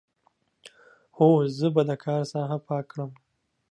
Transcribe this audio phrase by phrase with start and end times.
[1.17, 3.11] هو، زه به د کار ساحه پاک کړم.